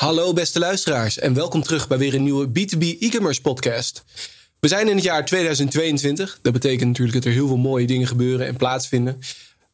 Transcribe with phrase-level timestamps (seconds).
[0.00, 4.04] Hallo beste luisteraars en welkom terug bij weer een nieuwe B2B e-commerce podcast.
[4.60, 6.38] We zijn in het jaar 2022.
[6.42, 9.20] Dat betekent natuurlijk dat er heel veel mooie dingen gebeuren en plaatsvinden.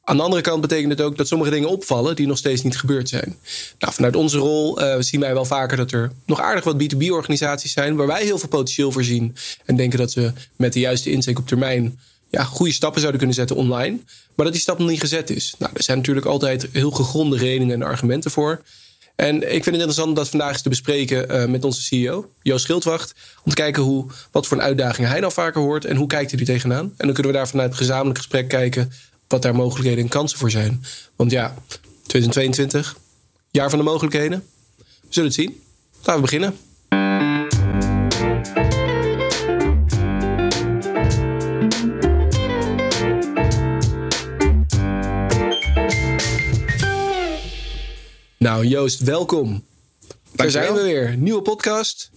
[0.03, 2.79] Aan de andere kant betekent het ook dat sommige dingen opvallen die nog steeds niet
[2.79, 3.37] gebeurd zijn.
[3.79, 7.73] Nou, vanuit onze rol uh, zien wij wel vaker dat er nog aardig wat B2B-organisaties
[7.73, 9.37] zijn waar wij heel veel potentieel voor zien.
[9.65, 11.99] En denken dat ze met de juiste insteek op termijn
[12.31, 13.99] ja, goede stappen zouden kunnen zetten online.
[14.35, 15.55] Maar dat die stap nog niet gezet is.
[15.59, 18.63] Nou, er zijn natuurlijk altijd heel gegronde redenen en argumenten voor.
[19.17, 22.65] En ik vind het interessant dat vandaag eens te bespreken uh, met onze CEO, Joost
[22.65, 23.15] Schildwacht.
[23.45, 26.31] Om te kijken hoe, wat voor een uitdaging hij nou vaker hoort en hoe kijkt
[26.31, 26.85] hij er tegenaan.
[26.85, 28.93] En dan kunnen we daar vanuit het gezamenlijk gesprek kijken
[29.29, 30.85] wat daar mogelijkheden en kansen voor zijn.
[31.17, 31.55] Want ja,
[32.07, 32.97] 2022,
[33.51, 34.45] jaar van de mogelijkheden.
[34.77, 35.63] We zullen het zien.
[35.97, 36.57] Laten we beginnen.
[48.47, 49.65] Nou, Joost, welkom.
[50.33, 51.17] Daar zijn we weer.
[51.17, 52.11] Nieuwe podcast.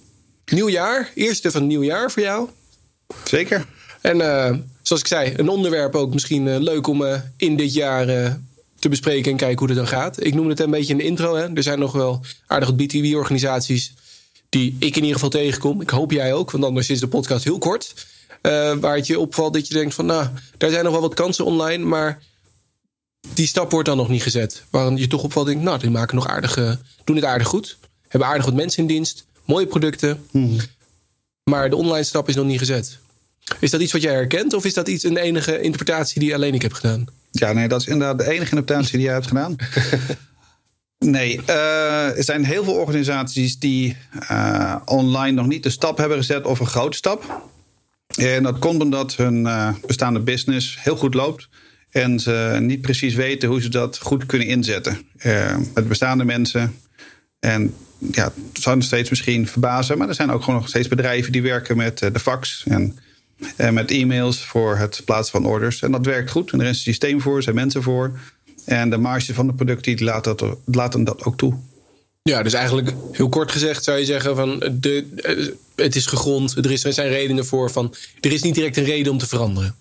[0.45, 1.11] Nieuw jaar.
[1.15, 2.49] Eerste van het nieuw jaar voor jou.
[3.23, 3.65] Zeker.
[4.01, 7.73] En uh, zoals ik zei, een onderwerp ook misschien uh, leuk om uh, in dit
[7.73, 8.05] jaar
[8.79, 10.23] te bespreken en kijken hoe het dan gaat.
[10.25, 11.35] Ik noemde het een beetje in de intro.
[11.35, 11.53] Hè.
[11.53, 13.93] Er zijn nog wel aardig wat BTW-organisaties
[14.49, 15.81] die ik in ieder geval tegenkom.
[15.81, 18.07] Ik hoop jij ook, want anders is de podcast heel kort.
[18.79, 21.45] waar het je opvalt dat je denkt van, nou, daar zijn nog wel wat kansen
[21.45, 22.21] online, maar
[23.33, 24.63] die stap wordt dan nog niet gezet.
[24.69, 27.77] Waarom je toch opvalt, denk nou, die maken nog aardige, doen het aardig goed.
[28.07, 29.25] Hebben aardig wat mensen in dienst.
[29.45, 30.25] Mooie producten.
[30.31, 30.57] Hmm.
[31.43, 32.97] Maar de online stap is nog niet gezet.
[33.59, 34.53] Is dat iets wat jij herkent?
[34.53, 37.05] Of is dat iets een enige interpretatie die alleen ik heb gedaan?
[37.31, 39.55] Ja, nee, dat is inderdaad de enige interpretatie die jij hebt gedaan.
[41.05, 43.97] Nee, uh, er zijn heel veel organisaties die
[44.31, 47.49] uh, online nog niet de stap hebben gezet of een grote stap.
[48.17, 51.49] En dat komt omdat hun uh, bestaande business heel goed loopt.
[51.89, 55.01] En ze niet precies weten hoe ze dat goed kunnen inzetten.
[55.25, 56.75] Uh, met bestaande mensen.
[57.39, 57.73] En
[58.11, 58.23] ja,
[58.53, 59.97] het zou nog steeds misschien verbazen.
[59.97, 62.63] Maar er zijn ook gewoon nog steeds bedrijven die werken met uh, de fax.
[62.67, 62.99] En
[63.71, 65.81] met e-mails voor het plaatsen van orders.
[65.81, 66.51] En dat werkt goed.
[66.51, 68.19] En er is een systeem voor, er zijn mensen voor.
[68.65, 71.57] En de marge van de producten laten dat, laten dat ook toe.
[72.21, 75.05] Ja, dus eigenlijk heel kort gezegd zou je zeggen van de,
[75.75, 79.11] het is gegrond, er, er zijn redenen voor van er is niet direct een reden
[79.11, 79.75] om te veranderen.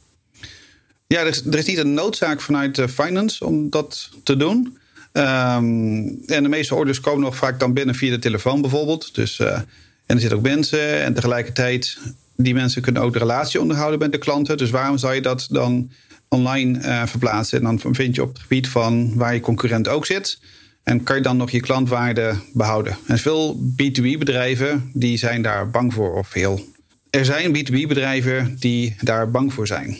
[1.09, 4.79] Ja, er is, niet een noodzaak vanuit de finance om dat te doen.
[5.13, 9.15] Um, en de meeste orders komen nog vaak dan binnen via de telefoon bijvoorbeeld.
[9.15, 9.67] Dus, uh, en
[10.07, 11.99] er zitten ook mensen en tegelijkertijd
[12.37, 14.57] die mensen kunnen ook de relatie onderhouden met de klanten.
[14.57, 15.91] Dus waarom zou je dat dan
[16.29, 17.59] online uh, verplaatsen?
[17.59, 20.39] En dan vind je op het gebied van waar je concurrent ook zit.
[20.83, 22.97] En kan je dan nog je klantwaarde behouden?
[23.07, 26.15] En veel B2B-bedrijven die zijn daar bang voor.
[26.15, 26.65] Of heel.
[27.11, 29.99] Er zijn B2B-bedrijven die daar bang voor zijn.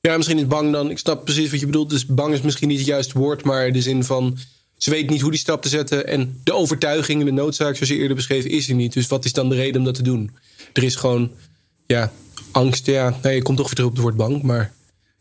[0.00, 0.90] Ja, misschien is bang dan.
[0.90, 1.90] Ik snap precies wat je bedoelt.
[1.90, 4.38] Dus bang is misschien niet het juiste woord, maar de zin van.
[4.76, 6.06] Ze weet niet hoe die stap te zetten.
[6.06, 8.92] En de overtuiging en de noodzaak, zoals je eerder beschreef, is er niet.
[8.92, 10.30] Dus wat is dan de reden om dat te doen?
[10.72, 11.30] Er is gewoon,
[11.86, 12.12] ja,
[12.50, 12.86] angst.
[12.86, 14.72] Ja, nee, je komt toch weer terug op het woord bang, maar.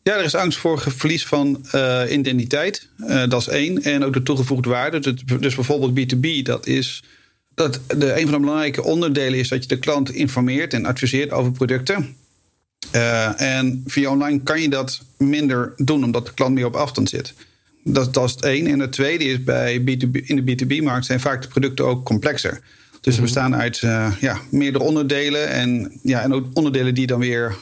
[0.04, 2.88] Ja, er is angst voor verlies van uh, identiteit.
[2.98, 3.84] Uh, dat is één.
[3.84, 5.00] En ook de toegevoegde waarde.
[5.00, 7.04] Dus, dus bijvoorbeeld B2B, dat is.
[7.56, 11.32] Dat de, een van de belangrijke onderdelen is dat je de klant informeert en adviseert
[11.32, 12.16] over producten.
[12.96, 17.10] Uh, en via online kan je dat minder doen, omdat de klant meer op afstand
[17.10, 17.34] zit.
[17.84, 18.68] Dat, dat is het één.
[18.68, 22.60] En het tweede is bij B2B, in de B2B-markt zijn vaak de producten ook complexer.
[23.02, 23.22] Dus ze mhm.
[23.22, 25.50] bestaan uit uh, ja, meerdere onderdelen.
[25.50, 27.56] En, ja, en ook onderdelen die dan weer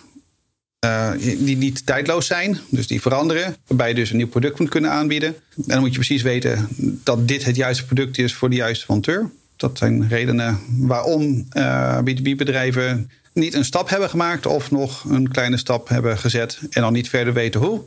[0.85, 2.57] uh, die niet tijdloos zijn.
[2.69, 3.55] Dus die veranderen.
[3.67, 5.29] Waarbij je dus een nieuw product moet kunnen aanbieden.
[5.29, 6.67] En dan moet je precies weten
[7.03, 9.29] dat dit het juiste product is voor de juiste monteur.
[9.55, 11.47] Dat zijn redenen waarom
[12.03, 16.94] B2B-bedrijven niet een stap hebben gemaakt of nog een kleine stap hebben gezet en dan
[16.94, 17.81] niet verder weten hoe.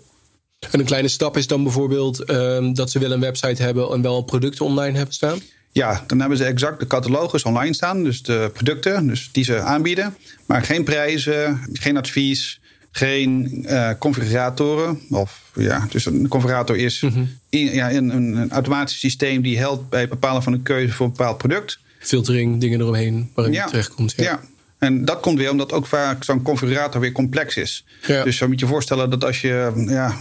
[0.71, 4.03] En een kleine stap is dan bijvoorbeeld uh, dat ze wel een website hebben en
[4.03, 5.39] wel producten online hebben staan?
[5.73, 9.61] Ja, dan hebben ze exact de catalogus online staan, dus de producten dus die ze
[9.61, 10.17] aanbieden,
[10.47, 12.61] maar geen prijzen, geen advies,
[12.91, 15.01] geen uh, configuratoren.
[15.11, 17.25] Of, ja, dus een configurator is mhm.
[17.49, 21.07] in, ja, een, een, automatisch systeem die helpt bij het bepalen van een keuze voor
[21.07, 21.79] een bepaald product.
[21.99, 24.13] Filtering, dingen eromheen waarin ja, je terechtkomt.
[24.17, 24.25] Ja.
[24.25, 24.41] ja.
[24.81, 27.85] En dat komt weer omdat ook vaak zo'n configurator weer complex is.
[28.07, 30.15] Dus zo moet je voorstellen dat als je ja,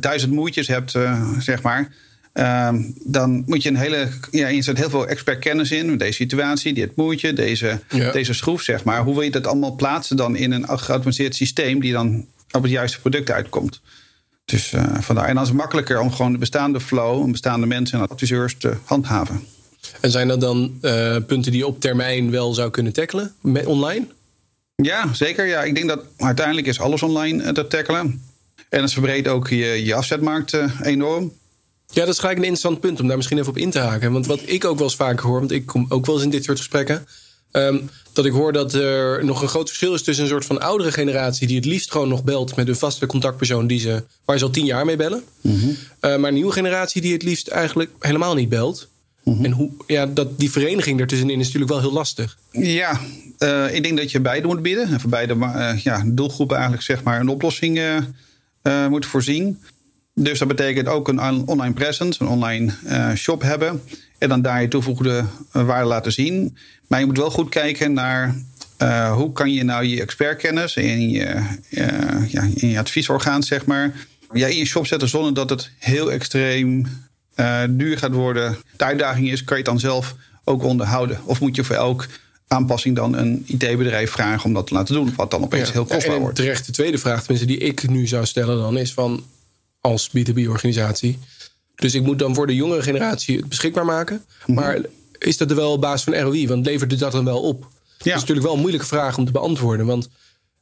[0.00, 1.88] duizend moertjes hebt, uh, zeg maar.
[2.34, 2.68] Uh,
[3.04, 4.08] dan moet je een hele.
[4.30, 5.96] Ja, je zet heel veel expert kennis in.
[5.96, 7.80] Deze situatie, dit moertje, deze,
[8.12, 9.02] deze schroef, zeg maar.
[9.02, 12.70] Hoe wil je dat allemaal plaatsen dan in een geautomatiseerd systeem die dan op het
[12.70, 13.80] juiste product uitkomt?
[14.44, 15.26] Dus uh, vandaar.
[15.28, 18.56] En dan is het makkelijker om gewoon de bestaande flow, en bestaande mensen en adviseurs
[18.58, 19.40] te handhaven.
[20.00, 23.34] En zijn dat dan uh, punten die je op termijn wel zou kunnen tackelen
[23.64, 24.06] online?
[24.82, 25.46] Ja, zeker.
[25.46, 28.22] Ja, ik denk dat uiteindelijk is alles online uh, te tackelen.
[28.68, 31.32] En het verbreedt ook je, je afzetmarkt uh, enorm.
[31.86, 34.12] Ja, dat is gelijk een interessant punt om daar misschien even op in te haken.
[34.12, 36.30] Want wat ik ook wel eens vaker hoor, want ik kom ook wel eens in
[36.30, 37.06] dit soort gesprekken.
[37.50, 37.78] Ehm,
[38.12, 40.92] dat ik hoor dat er nog een groot verschil is tussen een soort van oudere
[40.92, 44.44] generatie die het liefst gewoon nog belt met een vaste contactpersoon die ze, waar ze
[44.44, 45.22] al tien jaar mee bellen.
[45.40, 45.68] Mhm.
[45.68, 48.88] Uh, maar een nieuwe generatie die het liefst eigenlijk helemaal niet belt.
[49.34, 49.44] Mhm.
[49.44, 52.38] En hoe, ja, dat, die vereniging ertussenin is natuurlijk wel heel lastig.
[52.50, 53.00] Ja,
[53.38, 54.88] uh, ik denk dat je beide moet bieden.
[54.92, 57.78] En voor beide uh, ja, doelgroepen eigenlijk zeg maar een oplossing
[58.62, 59.62] uh, moet voorzien.
[60.14, 62.72] Dus dat betekent ook een online presence, een online
[63.14, 63.82] shop hebben.
[64.18, 66.56] En dan daar je toevoegde waarde laten zien.
[66.88, 68.34] Maar je moet wel goed kijken naar
[69.12, 71.42] hoe kan je nou je expertkennis in je,
[72.28, 73.94] ja, in je adviesorgaan, zeg maar,
[74.32, 76.86] ja, in je shop zetten zonder dat het heel extreem
[77.36, 78.56] uh, duur gaat worden.
[78.76, 81.20] De uitdaging is, kan je het dan zelf ook onderhouden?
[81.24, 82.06] Of moet je voor elk
[82.48, 85.12] aanpassing dan een IT-bedrijf vragen om dat te laten doen?
[85.16, 86.36] Wat dan opeens Ja, heel kostbaar en wordt.
[86.36, 89.24] terecht de tweede vraag, tenminste die ik nu zou stellen dan, is van
[89.80, 91.18] als B2B-organisatie.
[91.74, 94.24] Dus ik moet dan voor de jongere generatie het beschikbaar maken.
[94.46, 94.54] Mhm.
[94.54, 94.78] Maar
[95.18, 96.48] is dat er wel op basis van ROI?
[96.48, 97.60] Want levert dat dan wel op?
[97.98, 99.86] Dat is natuurlijk wel een moeilijke vraag om te beantwoorden.
[99.86, 100.08] Want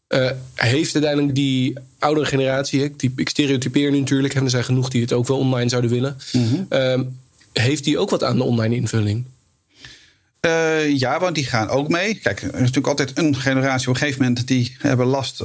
[0.09, 4.89] uh, heeft uiteindelijk die oudere generatie, ik, ik stereotypeer nu natuurlijk, en er zijn genoeg
[4.89, 6.17] die het ook wel online zouden willen.
[6.33, 6.55] Mhm.
[6.71, 7.01] Uh,
[7.53, 9.25] heeft die ook wat aan de online invulling?
[10.47, 12.15] Uh, ja, want die gaan ook mee.
[12.15, 15.43] Kijk, er is natuurlijk altijd een generatie op een gegeven moment die hebben last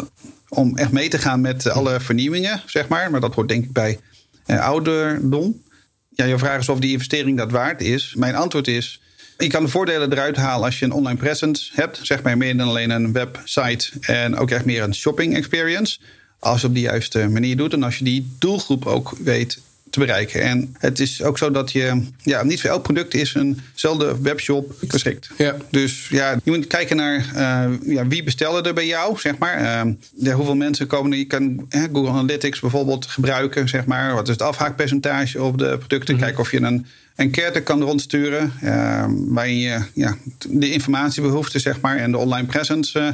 [0.49, 3.11] om echt mee te gaan met alle vernieuwingen, zeg maar.
[3.11, 3.99] Maar dat hoort denk ik bij
[4.47, 5.61] uh, ouderdom.
[6.09, 8.13] Ja, je vraag is of die investering dat waard is.
[8.17, 9.01] Mijn antwoord is,
[9.43, 11.99] je kan de voordelen eruit halen als je een online presence hebt.
[12.01, 15.99] Zeg maar meer dan alleen een website en ook echt meer een shopping experience.
[16.39, 19.59] Als je op de juiste manier doet en als je die doelgroep ook weet
[19.89, 20.41] te bereiken.
[20.41, 24.73] En het is ook zo dat je, ja, niet voor elk product is eenzelfde webshop
[24.87, 25.29] geschikt.
[25.37, 25.55] Ja.
[25.71, 29.61] Dus ja, je moet kijken naar uh, ja, wie bestellen er bij jou, zeg maar.
[29.61, 31.17] Uh, ja, hoeveel mensen komen er.
[31.17, 34.13] Je kan eh, Google Analytics bijvoorbeeld gebruiken, zeg maar.
[34.13, 36.15] Wat is het afhaakpercentage op de producten?
[36.15, 36.23] Mhm.
[36.23, 36.85] Kijken of je een
[37.19, 38.53] enquête kan rondsturen.
[38.63, 40.17] Uh, waarin je ja,
[40.47, 43.07] de informatiebehoeften, zeg maar, en de online presence uh,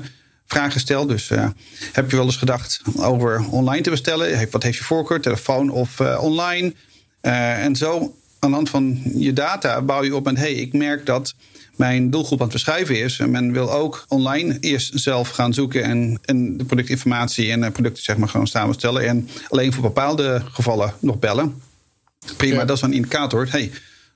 [0.45, 1.09] vragen stelt.
[1.09, 1.47] Dus uh,
[1.91, 4.47] heb je wel eens gedacht over online te bestellen?
[4.51, 6.73] Wat heeft je voorkeur, telefoon of uh, online?
[7.21, 10.37] Uh, en zo aan de hand van je data bouw je op met...
[10.37, 11.35] hey, ik merk dat
[11.75, 13.19] mijn doelgroep aan het verschuiven is.
[13.19, 15.83] En men wil ook online eerst zelf gaan zoeken...
[15.83, 19.07] en, en de productinformatie en de producten zeg maar gewoon samenstellen...
[19.07, 21.61] en alleen voor bepaalde gevallen nog bellen.
[22.37, 22.65] Prima, ja.
[22.65, 23.47] dat is een indicator.
[23.49, 23.71] Hey,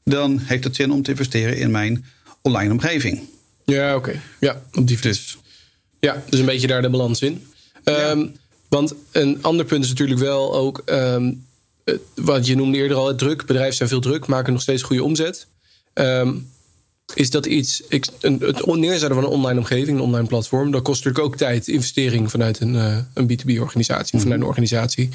[0.10, 2.06] dan heeft het zin om te investeren in mijn
[2.42, 3.22] online omgeving.
[3.66, 4.10] Ja, oké.
[4.10, 4.22] Okay.
[4.40, 5.38] Ja, op die dus.
[6.00, 7.48] Ja, dus een beetje daar de balans in.
[7.84, 8.10] Ja.
[8.10, 8.36] Um,
[8.70, 10.82] want een ander punt is natuurlijk wel ook...
[10.86, 11.48] Um,
[12.16, 13.46] wat je noemde eerder al, het druk.
[13.46, 15.48] Bedrijven zijn veel druk, maken nog steeds goede omzet.
[15.94, 16.52] Um,
[17.14, 17.84] is dat iets...
[17.90, 20.72] Ik, een, het neerzetten van een online omgeving, een online platform...
[20.72, 24.16] dat kost natuurlijk ook tijd, investering vanuit een, uh, een B2B-organisatie...
[24.18, 24.22] Mm.
[24.22, 25.10] vanuit een organisatie.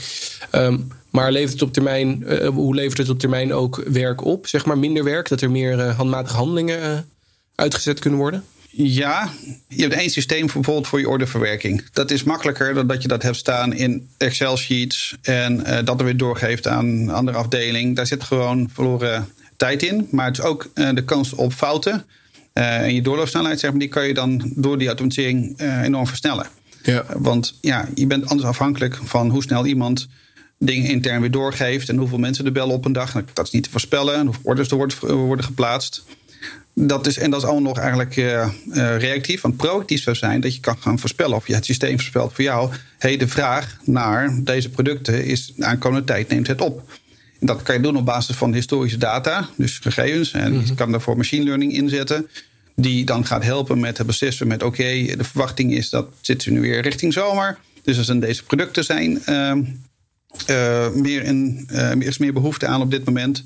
[1.10, 2.24] maar levert het op termijn...
[2.26, 4.46] Uh, hoe levert het op termijn ook werk op?
[4.46, 7.08] Zeg maar minder werk, dat er meer uh, handmatige handelingen
[7.54, 8.44] uitgezet kunnen worden?
[8.76, 9.30] Ja,
[9.68, 11.84] je hebt één systeem bijvoorbeeld voor je orderverwerking.
[11.92, 16.04] Dat is makkelijker dan dat je dat hebt staan in Excel-sheets en uh, dat er
[16.04, 17.96] weer doorgeeft aan een andere afdeling.
[17.96, 20.08] Daar zit gewoon verloren tijd in.
[20.10, 22.04] Maar het is ook uh, de kans op fouten.
[22.52, 26.46] En je doorloopsnelheid, zeg maar, die kan je dan door die automatisering enorm versnellen.
[26.82, 27.04] Ja.
[27.16, 30.08] Want ja, je bent anders afhankelijk van hoe snel iemand
[30.58, 33.24] dingen intern weer doorgeeft en hoeveel mensen er bellen op een dag.
[33.32, 34.14] Dat is niet te voorspellen.
[34.14, 36.04] En hoeveel orders er worden, worden geplaatst.
[36.74, 39.40] Dat is, en dat is allemaal nog eigenlijk uh, uh, reactief.
[39.40, 41.36] Want proactief zou zijn dat je kan gaan voorspellen.
[41.36, 42.72] Of je het systeem voorspelt voor jou.
[42.98, 46.82] Hey, de vraag naar deze producten is de aankomende tijd neemt het op.
[47.46, 49.48] Dat kan je doen op basis van historische data.
[49.56, 50.32] Dus gegevens.
[50.32, 50.66] En mm-hmm.
[50.66, 52.28] je kan daarvoor machine learning inzetten.
[52.76, 54.62] Die dan gaat helpen met het beslissen met...
[54.62, 57.58] oké, okay, de verwachting is dat zitten we nu weer richting zomer.
[57.82, 59.22] Dus er zijn deze producten zijn...
[59.28, 59.52] Uh,
[60.94, 63.42] meer, in, er is meer behoefte aan op dit moment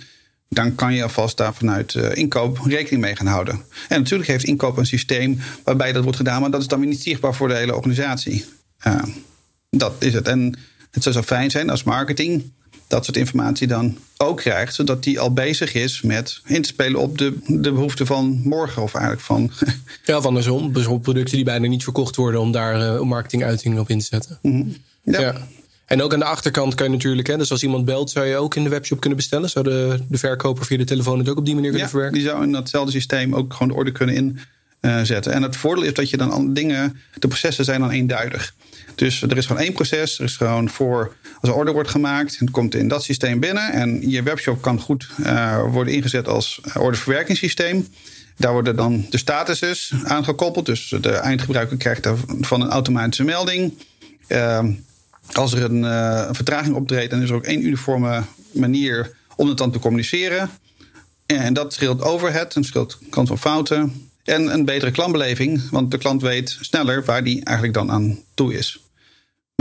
[0.48, 3.64] dan kan je alvast daar vanuit uh, inkoop rekening mee gaan houden.
[3.88, 6.88] En natuurlijk heeft inkoop een systeem waarbij dat wordt gedaan, maar dat is dan weer
[6.88, 8.44] niet zichtbaar voor de hele organisatie.
[8.86, 9.02] Uh,
[9.70, 10.28] dat is het.
[10.28, 10.58] En
[10.90, 12.52] het zou zo fijn zijn als marketing
[12.86, 17.00] dat soort informatie dan ook krijgt, zodat die al bezig is met in te spelen
[17.00, 19.50] op de, de behoeften van morgen of eigenlijk van.
[20.04, 20.72] Ja, van de zon.
[20.72, 24.38] Bijvoorbeeld producten die bijna niet verkocht worden om daar uh, marketinguitingen op in te zetten.
[24.42, 24.76] Mm-hmm.
[25.02, 25.20] ja.
[25.20, 25.46] ja.
[25.88, 28.36] En ook aan de achterkant kan je natuurlijk, hè, dus als iemand belt, zou je
[28.36, 29.50] ook in de webshop kunnen bestellen.
[29.50, 32.18] Zou de, de verkoper via de telefoon het ook op die manier kunnen ja, verwerken?
[32.18, 34.38] Die zou in datzelfde systeem ook gewoon de orde kunnen
[34.80, 35.32] inzetten.
[35.32, 38.54] En het voordeel is dat je dan dingen, de processen zijn dan eenduidig.
[38.98, 40.18] Dus er is gewoon één proces.
[40.18, 43.72] Er is gewoon voor als een order wordt gemaakt, het komt in dat systeem binnen.
[43.72, 47.86] En je webshop kan goed uh, worden ingezet als orderverwerkingssysteem.
[48.36, 50.66] Daar worden dan de statuses aangekoppeld.
[50.66, 53.72] Dus de eindgebruiker krijgt daarvan een automatische melding.
[54.28, 54.64] Uh,
[55.32, 59.48] als er een, uh, een, vertraging optreedt, dan is er ook één uniforme manier om
[59.48, 60.50] het dan te communiceren.
[61.26, 64.08] En dat scheelt overhead, en scheelt kans van fouten.
[64.24, 68.54] En een betere klantbeleving, want de klant weet sneller waar die eigenlijk dan aan toe
[68.54, 68.87] is.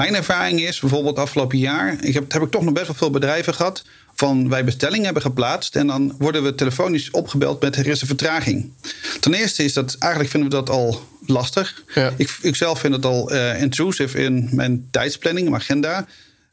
[0.01, 3.10] Mijn ervaring is bijvoorbeeld afgelopen jaar, ik heb, heb ik toch nog best wel veel
[3.10, 3.84] bedrijven gehad,
[4.16, 8.08] van wij bestellingen hebben geplaatst en dan worden we telefonisch opgebeld met er is een
[8.08, 8.72] vertraging.
[9.20, 11.84] Ten eerste is dat, eigenlijk vinden we dat al lastig.
[11.94, 12.13] Ja.
[12.18, 16.06] Ik, ik zelf vind het al uh, intrusive in mijn tijdsplanning, mijn agenda.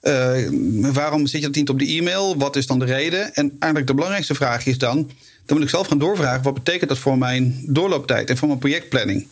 [0.03, 2.37] Uh, waarom zit je dat niet op de e-mail?
[2.37, 3.35] Wat is dan de reden?
[3.35, 5.11] En eigenlijk de belangrijkste vraag is dan...
[5.47, 6.43] dan moet ik zelf gaan doorvragen...
[6.43, 9.27] wat betekent dat voor mijn doorlooptijd en voor mijn projectplanning?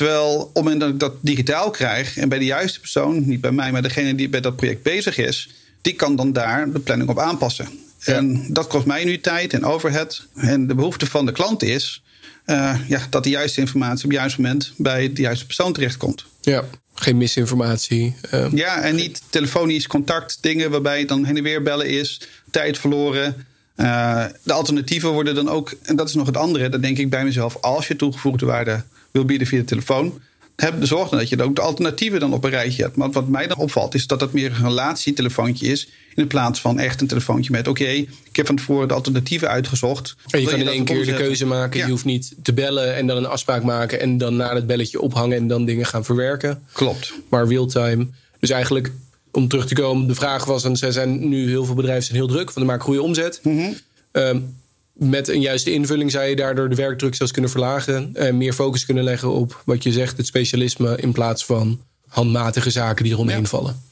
[0.00, 2.16] Terwijl op het moment dat ik dat digitaal krijg...
[2.16, 3.72] en bij de juiste persoon, niet bij mij...
[3.72, 5.48] maar degene die bij dat project bezig is...
[5.80, 7.68] die kan dan daar de planning op aanpassen.
[7.98, 8.14] Ja.
[8.14, 10.26] En dat kost mij nu tijd en overhead.
[10.34, 12.02] En de behoefte van de klant is...
[12.46, 14.72] Uh, ja, dat de juiste informatie op het juiste moment...
[14.76, 16.24] bij de juiste persoon terechtkomt.
[16.40, 16.64] Ja,
[16.94, 18.16] geen misinformatie.
[18.34, 22.20] Uh, ja, en niet telefonisch contact, dingen waarbij het dan heen en weer bellen is,
[22.50, 23.46] tijd verloren.
[23.76, 27.10] Uh, de alternatieven worden dan ook, en dat is nog het andere, dat denk ik
[27.10, 30.20] bij mezelf, als je toegevoegde waarde wil bieden via de telefoon,
[30.60, 32.96] heb zorg dan dat je ook de alternatieven dan op een rijtje hebt.
[32.96, 35.88] Maar wat mij dan opvalt, is dat het meer een relatietelefoontje is.
[36.14, 39.48] In plaats van echt een telefoontje met: oké, okay, ik heb van tevoren de alternatieven
[39.48, 40.16] uitgezocht.
[40.30, 41.78] En je kan in één keer de keuze maken.
[41.78, 41.84] Ja.
[41.84, 44.00] Je hoeft niet te bellen en dan een afspraak maken.
[44.00, 46.62] En dan na het belletje ophangen en dan dingen gaan verwerken.
[46.72, 47.12] Klopt.
[47.28, 48.06] Maar real-time.
[48.40, 48.92] Dus eigenlijk,
[49.30, 52.16] om terug te komen, de vraag was: en zij zijn nu heel veel bedrijven zijn
[52.16, 53.40] heel druk, want ze maken goede omzet.
[53.42, 53.74] Mm -hmm.
[54.12, 54.58] um,
[55.00, 58.10] met een juiste invulling zou je daardoor de werkdruk zelfs kunnen verlagen.
[58.14, 60.96] En meer focus kunnen leggen op wat je zegt, het specialisme.
[60.96, 63.46] In plaats van handmatige zaken die eromheen ja.
[63.46, 63.82] vallen.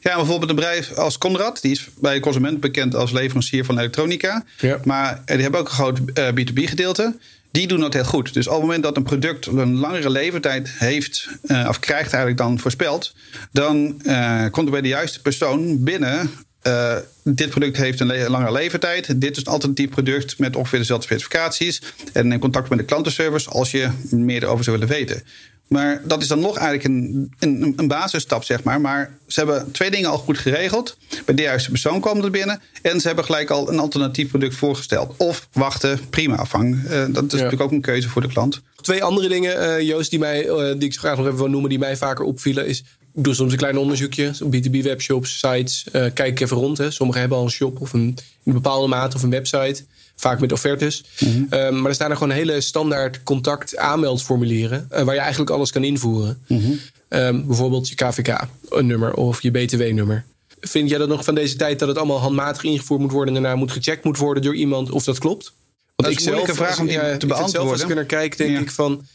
[0.00, 1.62] Ja, bijvoorbeeld een bedrijf als Conrad.
[1.62, 4.44] Die is bij consument bekend als leverancier van elektronica.
[4.60, 4.80] Ja.
[4.84, 7.16] Maar die hebben ook een groot uh, B2B gedeelte.
[7.50, 8.34] Die doen dat heel goed.
[8.34, 11.28] Dus op het moment dat een product een langere levertijd heeft...
[11.44, 13.14] Uh, of krijgt eigenlijk dan voorspeld...
[13.52, 16.30] dan uh, komt er bij de juiste persoon binnen...
[16.68, 19.20] Uh, dit product heeft een le langere levertijd.
[19.20, 21.82] Dit is een alternatief product met ongeveer dezelfde specificaties.
[22.12, 25.22] En neem contact met de klantenservice als je meer erover zou willen weten.
[25.68, 28.80] Maar dat is dan nog eigenlijk een, een, een basisstap, zeg maar.
[28.80, 30.96] Maar ze hebben twee dingen al goed geregeld.
[31.24, 32.60] Bij de juiste persoon komen er binnen.
[32.82, 35.14] En ze hebben gelijk al een alternatief product voorgesteld.
[35.16, 36.74] Of wachten, prima afvang.
[36.74, 37.20] Uh, dat is ja.
[37.20, 38.60] natuurlijk ook een keuze voor de klant.
[38.80, 41.70] Twee andere dingen, uh, Joost, die, mij, uh, die ik graag nog even wil noemen...
[41.70, 42.84] die mij vaker opvielen, is...
[43.18, 45.84] Ik doe soms een klein onderzoekje op B2B webshops, sites.
[45.92, 46.78] Uh, kijk even rond.
[46.78, 46.90] Hè.
[46.90, 49.84] Sommigen hebben al een shop of een, in een bepaalde mate of een website.
[50.16, 51.04] Vaak met offertes.
[51.20, 51.30] Mhm.
[51.30, 51.58] Mm -hmm.
[51.58, 54.88] uh, maar er staan er gewoon hele standaard contact aanmeldformulieren.
[54.92, 56.42] Uh, waar je eigenlijk alles kan invoeren.
[56.46, 56.78] Mm -hmm.
[57.08, 58.46] um, bijvoorbeeld je KVK
[58.80, 60.24] nummer of je BTW nummer.
[60.60, 63.36] Vind jij dat nog van deze tijd dat het allemaal handmatig ingevoerd moet worden...
[63.36, 65.52] en daarna moet gecheckt moet worden door iemand of dat klopt?
[65.96, 67.50] Want dat is ik zelf, vraag om die ja, te beantwoorden.
[67.50, 68.60] Zelf als ik er naar kijk, denk ja.
[68.60, 69.06] ik van...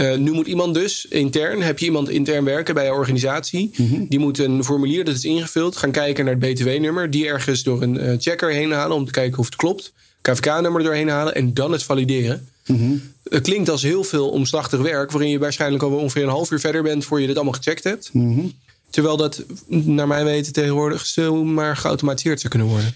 [0.00, 3.70] Uh, nu moet iemand dus intern, heb je iemand intern werken bij je organisatie.
[3.72, 3.82] Mhm.
[3.82, 4.06] Mm -hmm.
[4.08, 7.10] Die moet een formulier dat is ingevuld, gaan kijken naar het BTW-nummer.
[7.10, 9.92] Die ergens door een uh, checker heen halen om te kijken of het klopt.
[10.20, 12.48] KVK-nummer doorheen halen en dan het valideren.
[12.66, 13.02] Mm -hmm.
[13.28, 16.60] Het klinkt als heel veel omslachtig werk, waarin je waarschijnlijk al ongeveer een half uur
[16.60, 18.10] verder bent voor je dit allemaal gecheckt hebt.
[18.12, 18.52] Mm -hmm.
[18.90, 22.94] Terwijl dat, naar mijn weten, tegenwoordig zomaar geautomatiseerd zou kunnen worden.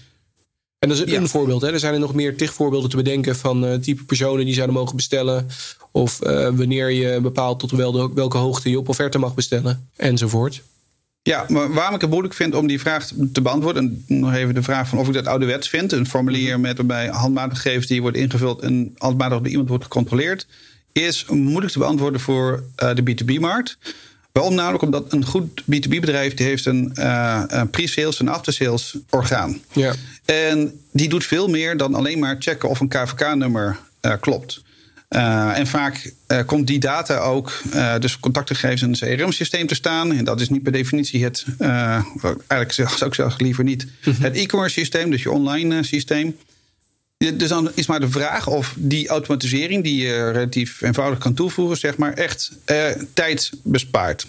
[0.79, 1.19] En dat is Ja.
[1.19, 1.61] een voorbeeld.
[1.61, 1.71] Hè.
[1.71, 4.75] Er zijn er nog meer tig voorbeelden te bedenken van eh, type personen die zouden
[4.75, 5.47] mogen bestellen.
[5.91, 9.89] Of eh, wanneer je bepaalt tot wel- welke hoogte je op offerte mag bestellen.
[9.95, 10.61] Enzovoort.
[11.21, 14.03] Ja, maar waarom ik het moeilijk vind om die vraag te beantwoorden...
[14.07, 15.91] en nog even de vraag van of ik dat ouderwets vind...
[15.91, 18.61] een formulier met waarbij handmatige gegevens die worden ingevuld...
[18.61, 20.47] en handmatig door iemand wordt gecontroleerd...
[20.91, 23.77] is moeilijk te beantwoorden voor eh, de B2B-markt.
[24.35, 24.83] Waarom namelijk?
[24.83, 26.33] Omdat een goed B2B-bedrijf...
[26.33, 29.61] die heeft een, uh, een pre-sales en after-sales orgaan.
[29.73, 29.93] Ja.
[30.25, 34.63] En die doet veel meer dan alleen maar checken of een KVK-nummer uh, klopt.
[35.09, 36.13] Uh, en vaak
[36.45, 37.61] komt die data ook,
[37.99, 40.13] dus contactgegevens in een CRM-systeem te staan.
[40.13, 41.45] En dat is niet per definitie het,
[42.47, 43.87] eigenlijk zou ik zeggen liever niet,
[44.19, 46.37] het e-commerce systeem, dus je online systeem.
[47.17, 51.77] Dus dan is maar de vraag of die automatisering, die je relatief eenvoudig kan toevoegen,
[51.77, 52.51] zeg maar, echt
[53.13, 54.27] tijd bespaart.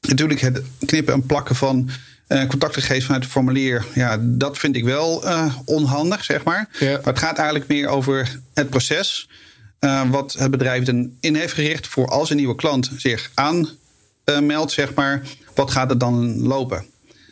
[0.00, 1.90] Natuurlijk het knippen en plakken van
[2.28, 6.68] uh, contactgegevens vanuit het formulier, ja, dat vind ik wel uh, onhandig, zeg maar.
[6.78, 6.90] Ja.
[6.90, 9.28] Maar het gaat eigenlijk meer over het proces.
[9.80, 14.72] Uh, wat het bedrijf dan in heeft gericht voor als een nieuwe klant zich aanmeldt,
[14.72, 15.22] zeg maar,
[15.54, 16.84] wat gaat er dan lopen?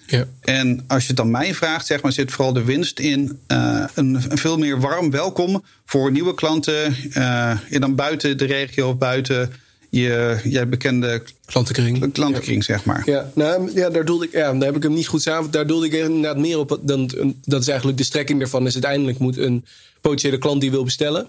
[0.06, 0.26] Ja.
[0.40, 3.84] En als je het dan mij vraagt, zeg maar, zit vooral de winst in uh,
[3.94, 6.96] een, een, veel meer warm welkom voor nieuwe klanten.
[7.10, 9.52] Uh, dan buiten de regio of buiten
[9.90, 12.74] je, je bekende klantenkring, klantenkring ja.
[12.74, 13.02] zeg maar.
[13.04, 15.50] Ja, nou, ja, daar doelde ik, ja, daar heb ik hem niet goed samen.
[15.50, 16.78] Daar doelde ik inderdaad meer op.
[16.82, 17.10] Dan,
[17.44, 18.66] dat is eigenlijk de strekking daarvan.
[18.66, 19.64] Is uiteindelijk moet een
[20.00, 21.28] potentiële klant die wil bestellen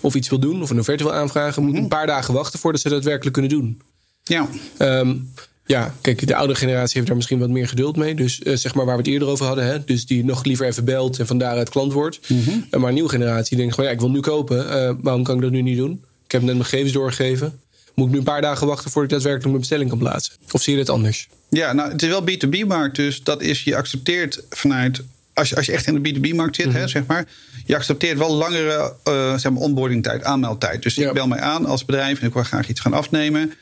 [0.00, 1.84] of iets wil doen of een offerte wil aanvragen, moet mm -hmm.
[1.84, 3.80] een paar dagen wachten voordat ze dat werkelijk kunnen doen.
[4.22, 4.48] Ja.
[4.78, 5.32] Um,
[5.66, 8.14] Ja, kijk, de oude generatie heeft daar misschien wat meer geduld mee.
[8.14, 9.66] Dus uh, zeg maar waar we het eerder over hadden.
[9.66, 9.84] Hè?
[9.84, 12.20] Dus die nog liever even belt en van daaruit klant wordt.
[12.28, 12.66] Mm -hmm.
[12.70, 14.66] uh, maar een nieuwe generatie denkt gewoon, ja, ik wil nu kopen.
[14.66, 16.04] Uh, waarom kan ik dat nu niet doen?
[16.24, 17.58] Ik heb net mijn gegevens doorgegeven.
[17.94, 20.34] Moet ik nu een paar dagen wachten voordat ik daadwerkelijk mijn bestelling kan plaatsen?
[20.50, 21.28] Of zie je het anders?
[21.48, 22.96] Ja, nou, het is wel B2B-markt.
[22.96, 25.02] Dus dat is, je accepteert vanuit
[25.34, 26.80] als je, als je echt in de B2B-markt zit, mm -hmm.
[26.80, 27.26] hè, zeg maar,
[27.66, 28.94] je accepteert wel langere
[29.36, 30.82] zeg maar onboardingtijd, aanmeldtijd.
[30.82, 31.08] Dus ja.
[31.08, 33.52] ik bel mij aan als bedrijf en ik wil graag iets gaan afnemen.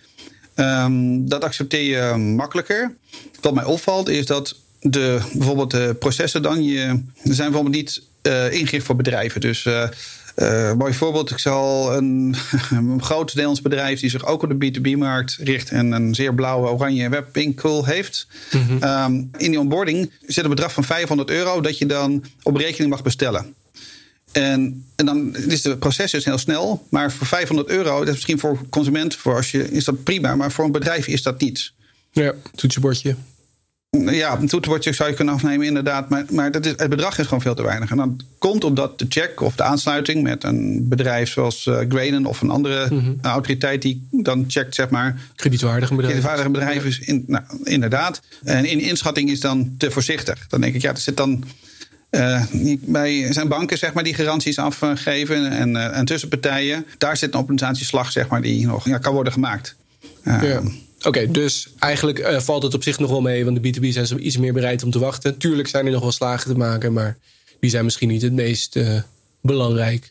[0.56, 2.94] Um, dat accepteer je makkelijker.
[3.40, 6.80] Wat mij opvalt is dat de, bijvoorbeeld de processen dan, je,
[7.24, 9.40] er zijn bijvoorbeeld niet uh, ingericht voor bedrijven.
[9.40, 9.88] Dus uh,
[10.36, 12.34] uh, mooi voorbeeld, ik zal een,
[12.70, 16.68] een groot Nederlands bedrijf die zich ook op de B2B-markt richt en een zeer blauwe
[16.68, 18.26] oranje webwinkel heeft.
[18.52, 18.82] Mm -hmm.
[18.82, 22.90] um, in die onboarding zit een bedrag van 500 euro dat je dan op rekening
[22.90, 23.54] mag bestellen.
[24.32, 26.86] En, en dan is het proces dus heel snel.
[26.88, 30.36] Maar voor 500 euro, dat is misschien voor consument, voor als je, is dat prima.
[30.36, 31.74] Maar voor een bedrijf is dat niets.
[32.10, 33.16] Ja, toetsenbordje.
[33.98, 36.08] Ja, een toetsenbordje zou je kunnen afnemen, inderdaad.
[36.08, 37.90] Maar, maar dat is, het bedrag is gewoon veel te weinig.
[37.90, 42.26] En dan komt omdat de check of de aansluiting met een bedrijf zoals uh, Graden
[42.26, 43.18] of een andere mm -hmm.
[43.22, 45.20] autoriteit die dan checkt, zeg maar.
[45.34, 46.14] Kredietwaardige bedrijf.
[46.14, 48.20] Kredietwaardige bedrijf is in, nou, inderdaad.
[48.44, 50.46] En in inschatting is dan te voorzichtig.
[50.48, 51.44] Dan denk ik, ja, er zit dan.
[52.12, 52.42] Uh,
[52.80, 56.86] bij zijn banken zeg maar, die garanties afgeven en, uh, en tussenpartijen.
[56.98, 59.74] Daar zit een optimalisatieslag zeg maar, die nog ja, kan worden gemaakt.
[60.24, 60.58] Uh, ja.
[60.58, 64.06] Oké, okay, dus eigenlijk valt het op zich nog wel mee, want de B2B zijn
[64.06, 65.38] ze iets meer bereid om te wachten.
[65.38, 67.16] Tuurlijk zijn er nog wel slagen te maken, maar
[67.60, 68.78] die zijn misschien niet het meest
[69.40, 70.10] belangrijk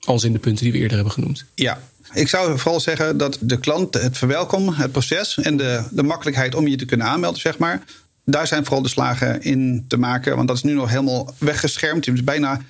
[0.00, 1.44] als in de punten die we eerder hebben genoemd.
[1.54, 1.80] Ja,
[2.12, 6.54] ik zou vooral zeggen dat de klant het verwelkomen, het proces en de, de makkelijkheid
[6.54, 7.82] om je te kunnen aanmelden, zeg maar.
[8.24, 12.06] Daar zijn vooral de slagen in te maken, want dat is nu nog helemaal weggeschermd.
[12.06, 12.60] Het is bijna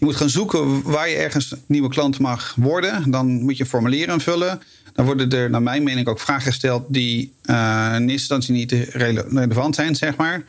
[0.00, 3.10] je moet gaan zoeken waar je ergens nieuwe klant mag worden.
[3.10, 4.62] Dan moet je een formulier invullen.
[4.92, 8.72] Dan worden er, naar mijn mening, ook vragen gesteld die uh, in eerste instantie niet
[8.72, 10.42] rele relevant zijn, zeg maar.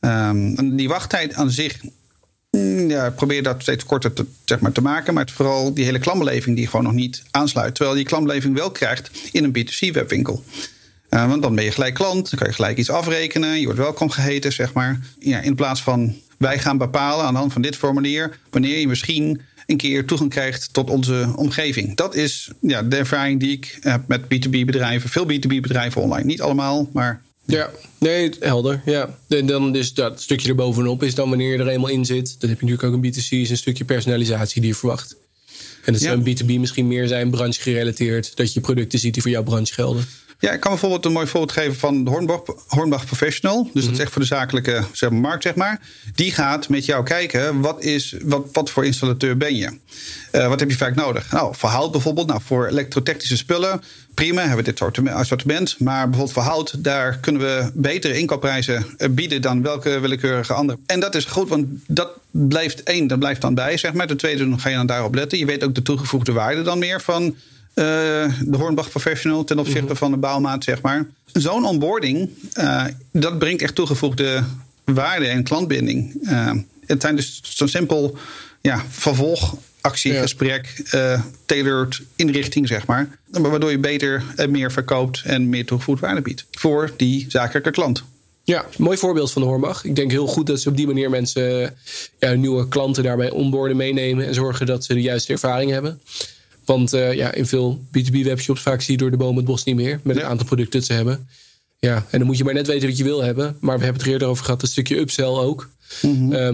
[0.00, 1.80] Um, die wachttijd aan zich,
[2.88, 5.14] ja, probeer dat steeds korter te, zeg maar, te maken.
[5.14, 7.74] Maar het vooral die hele klantbeleving die gewoon nog niet aansluit.
[7.74, 10.44] Terwijl je die klantbeleving wel krijgt in een B2C-webwinkel.
[11.14, 13.58] Uh, want dan ben je gelijk klant, dan kan je gelijk iets afrekenen.
[13.58, 15.00] Je wordt welkom geheten, zeg maar.
[15.18, 18.88] Ja, in plaats van wij gaan bepalen aan de hand van dit formulier wanneer je
[18.88, 21.96] misschien een keer toegang krijgt tot onze omgeving.
[21.96, 25.10] Dat is ja, de ervaring die ik heb met B2B-bedrijven.
[25.10, 26.24] Veel B2B-bedrijven online.
[26.24, 27.22] Niet allemaal, maar.
[27.44, 28.82] Ja, nee, helder.
[28.84, 29.18] Ja.
[29.28, 32.40] En dan dus dat stukje erbovenop is dan wanneer je er eenmaal in zit.
[32.40, 35.16] Dan heb je natuurlijk ook een B2C, is een stukje personalisatie die je verwacht.
[35.84, 38.36] En dat zou een B2B misschien meer zijn, branche gerelateerd.
[38.36, 40.04] Dat je producten ziet die voor jouw branche gelden.
[40.42, 43.70] Ja, ik kan bijvoorbeeld een mooi voorbeeld geven van Hornbach, Hornbach Professional.
[43.72, 45.80] Dus dat is echt voor de zakelijke zeg maar, markt, zeg maar.
[46.14, 49.78] Die gaat met jou kijken, wat, is, wat, wat voor installateur ben je?
[50.32, 51.30] Uh, wat heb je vaak nodig?
[51.30, 52.26] Nou, voor hout bijvoorbeeld.
[52.26, 53.82] Nou, voor elektrotechnische spullen,
[54.14, 55.78] prima, hebben we dit assortiment.
[55.78, 60.78] Maar bijvoorbeeld voor hout, daar kunnen we betere inkoopprijzen bieden dan welke willekeurige andere.
[60.86, 64.06] En dat is goed, want dat blijft één, dat blijft dan bij, zeg maar.
[64.06, 65.38] De tweede, dan ga je dan daarop letten.
[65.38, 67.36] Je weet ook de toegevoegde waarde dan meer van
[67.74, 67.84] uh,
[68.40, 69.96] de Hornbach Professional ten opzichte mm-hmm.
[69.96, 71.06] van de bouwmaat, zeg maar.
[71.32, 74.44] Zo'n onboarding, uh, dat brengt echt toegevoegde
[74.84, 76.14] waarde en klantbinding.
[76.22, 76.52] Uh,
[76.86, 78.16] het zijn dus zo'n simpel
[78.60, 80.20] ja, vervolgactie, ja.
[80.20, 80.82] gesprek,
[81.46, 83.18] tailored inrichting, zeg maar.
[83.30, 88.04] Waardoor je beter en meer verkoopt en meer toegevoegde waarde biedt voor die zakelijke klant.
[88.44, 89.84] Ja, mooi voorbeeld van de Hornbach.
[89.84, 91.74] Ik denk heel goed dat ze op die manier mensen,
[92.18, 96.00] ja, nieuwe klanten daarbij onboorden meenemen en zorgen dat ze de juiste ervaring hebben.
[96.72, 99.76] Want uh, ja, in veel B2B-webshops vaak zie je door de boom het bos niet
[99.76, 100.00] meer.
[100.02, 101.28] Met een aantal producten dat ze hebben.
[101.78, 103.56] Ja, en dan moet je maar net weten wat je wil hebben.
[103.60, 105.70] Maar we hebben het er eerder over gehad, een stukje upsell ook.
[106.02, 106.32] Mm-hmm.
[106.32, 106.48] Uh,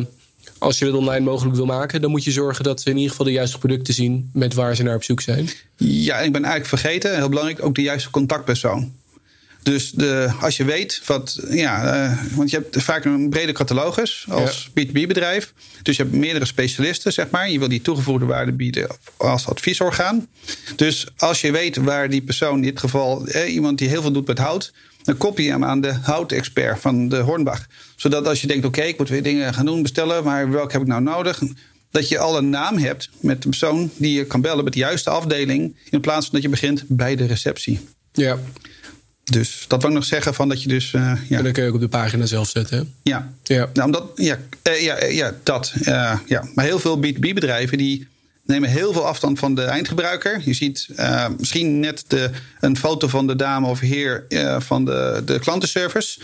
[0.59, 3.11] als je het online mogelijk wil maken, dan moet je zorgen dat ze in ieder
[3.11, 5.49] geval de juiste producten zien met waar ze naar op zoek zijn.
[5.77, 8.93] Ja, ik ben eigenlijk vergeten, heel belangrijk, ook de juiste contactpersoon.
[9.63, 14.27] Dus de, als je weet wat, ja, uh, want je hebt vaak een brede catalogus
[14.29, 14.85] als ja.
[14.85, 15.53] B2B-bedrijf.
[15.83, 17.51] Dus je hebt meerdere specialisten, zeg maar.
[17.51, 20.29] Je wil die toegevoegde waarde bieden als adviesorgaan.
[20.77, 24.13] Dus als je weet waar die persoon, in dit geval eh, iemand die heel veel
[24.13, 27.67] doet met hout, dan koppel je hem aan de houtexpert van de Hornbach.
[27.97, 30.73] Zodat als je denkt, oké, okay, ik moet weer dingen gaan doen, bestellen, maar welke
[30.73, 31.43] heb ik nou nodig?
[31.91, 34.79] Dat je al een naam hebt met de persoon die je kan bellen met de
[34.79, 37.81] juiste afdeling, in plaats van dat je begint bij de receptie.
[38.13, 38.39] Ja.
[39.31, 40.93] Dus dat wil ik nog zeggen van dat je dus.
[40.93, 41.37] Uh, ja.
[41.37, 42.95] En dan kun je ook op de pagina zelf zetten.
[43.03, 43.33] Ja.
[43.43, 43.71] Ja.
[43.73, 44.39] Nou, omdat, ja,
[44.69, 45.73] uh, ja, ja, dat.
[45.81, 46.49] Uh, ja.
[46.55, 48.07] Maar heel veel B2B-bedrijven die
[48.45, 50.41] nemen heel veel afstand van de eindgebruiker.
[50.45, 50.89] Je ziet
[51.39, 54.25] misschien net de, een foto van de dame of heer
[54.59, 56.19] van de, de klantenservice.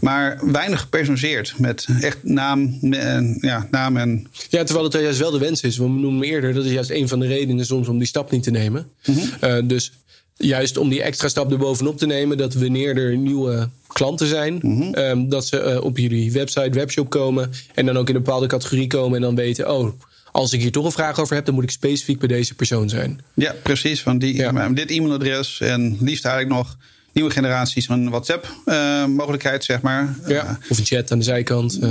[0.00, 4.26] Maar weinig gepersonaliseerd met echt naam en, ja, naam en.
[4.48, 5.76] Ja, terwijl het juist wel de wens is.
[5.76, 8.42] We noemen eerder, dat is juist een van de redenen soms om die stap niet
[8.42, 8.88] te nemen.
[9.04, 9.66] Mm -hmm.
[9.66, 9.92] dus
[10.40, 14.58] juist om die extra stap erbovenop te nemen, dat wanneer er nieuwe klanten zijn.
[14.62, 14.94] Mhm.
[14.94, 17.50] Ehm, dat ze eh, op jullie website, webshop komen.
[17.74, 19.16] En dan ook in een bepaalde categorie komen.
[19.16, 19.92] En dan weten, oh,
[20.32, 22.88] als ik hier toch een vraag over heb, dan moet ik specifiek bij deze persoon
[22.88, 23.20] zijn.
[23.34, 24.02] Ja, precies.
[24.02, 24.68] Van die, Ja.
[24.68, 26.76] dit e-mailadres en liefst eigenlijk nog
[27.12, 30.16] nieuwe generaties een WhatsApp-mogelijkheid, zeg maar.
[30.26, 30.58] Ja.
[30.68, 31.78] Of een chat aan de zijkant.
[31.78, 31.88] eh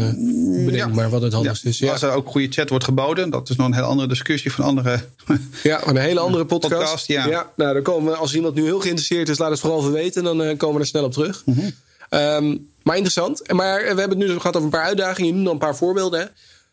[0.65, 0.87] bedenk ja.
[0.87, 1.79] maar wat het handigst is.
[1.79, 1.91] Ja.
[1.91, 4.65] Als er ook goede chat wordt geboden, dat is nog een heel andere discussie van
[4.65, 4.99] andere.
[5.63, 6.73] Ja, een hele andere podcast.
[6.73, 7.51] Podcast, ja.
[7.55, 10.23] nou, dan komen we, als iemand nu heel geïnteresseerd is, laat het vooral even weten.
[10.23, 11.43] Dan eh, komen we er snel op terug.
[11.45, 11.69] Mhm.
[12.09, 13.51] Ehm, maar interessant.
[13.53, 15.37] Maar we hebben het nu gehad over een paar uitdagingen.
[15.37, 16.19] Nu dan een paar voorbeelden.
[16.19, 16.25] Hè.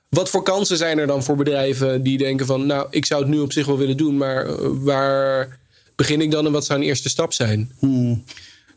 [0.08, 2.66] Wat voor kansen zijn er dan voor bedrijven die denken van...
[2.66, 4.16] nou, ik zou het nu op zich wel willen doen...
[4.16, 5.58] maar eh, waar
[5.96, 7.70] begin ik dan en wat zou een eerste stap zijn?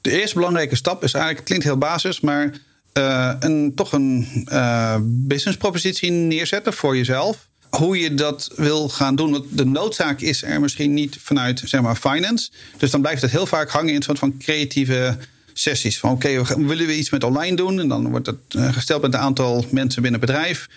[0.02, 2.52] De eerste belangrijke stap is eigenlijk, het klinkt heel basis, maar
[2.94, 7.48] eh, een, toch een eh businesspropositie neerzetten voor jezelf.
[7.70, 9.32] Hoe je dat wil gaan doen.
[9.32, 12.50] Want de noodzaak is er misschien niet vanuit zeg maar, finance.
[12.78, 15.18] Dus dan blijft het heel vaak hangen in een soort van creatieve
[15.54, 16.00] sessies.
[16.00, 17.80] Van oké, gaan- willen we iets met online doen?
[17.80, 20.68] En dan wordt het eh, gesteld met een aantal mensen binnen het bedrijf.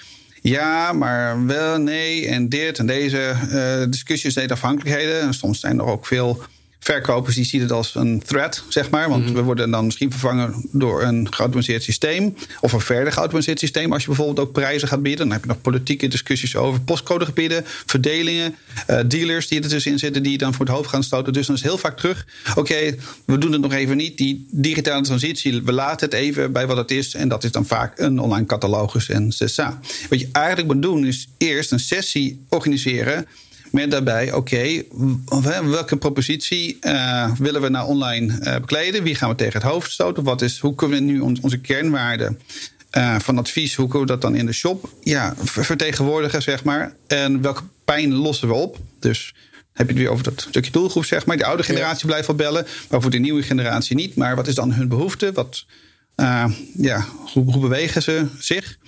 [0.42, 5.20] Ja, maar wel, nee en dit en deze eh, discussies, deze afhankelijkheden.
[5.20, 6.42] En soms zijn er ook veel
[6.83, 9.09] verkopers die zien het als een threat, zeg maar.
[9.09, 12.35] Want we worden dan misschien vervangen door een geautomatiseerd systeem.
[12.61, 13.92] Of een verder geautomatiseerd systeem.
[13.92, 15.25] Als je bijvoorbeeld ook prijzen gaat bieden.
[15.25, 18.55] Dan heb je nog politieke discussies over postcodegebieden, verdelingen,
[18.87, 21.33] eh, dealers die er tussenin zitten die dan voor het hoofd gaan stoten.
[21.33, 22.27] Dus dan is heel vaak terug.
[22.55, 24.18] Oké, we doen het nog even niet.
[24.18, 27.14] Die digitale transitie, we laten het even bij wat het is.
[27.14, 29.81] En dat is dan vaak een online catalogus en CSA.
[30.09, 33.27] Wat je eigenlijk moet doen is eerst een sessie organiseren.
[33.73, 34.83] Met daarbij, oké,
[35.65, 39.03] welke propositie eh, willen we nou online eh, bekleden?
[39.03, 40.23] Wie gaan we tegen het hoofd stoten?
[40.23, 42.41] Wat is, hoe kunnen we nu ons- onze kernwaarden
[42.91, 46.65] eh, van advies, hoe kunnen we dat dan in de shop ja, ver- vertegenwoordigen, zeg
[46.65, 46.95] maar?
[47.07, 48.79] En welke pijn lossen we op?
[49.01, 49.35] Dus
[49.73, 51.37] heb je het weer over dat stukje doelgroep, zeg maar.
[51.37, 54.15] De oude generatie blijft wel bellen, maar voor de nieuwe generatie niet.
[54.17, 55.33] Maar wat is dan hun behoefte?
[55.33, 55.65] Wat,
[56.77, 58.79] ja, hoe, hoe bewegen ze zich?